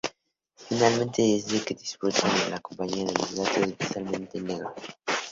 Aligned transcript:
Finalmente 0.55 1.17
se 1.21 1.31
dice 1.45 1.63
que 1.63 1.75
disfrutan 1.75 2.35
de 2.39 2.49
la 2.49 2.59
compañía 2.59 3.05
de 3.05 3.13
los 3.13 3.35
gatos, 3.35 3.57
especialmente 3.67 4.39
los 4.39 4.47
negros. 4.47 4.73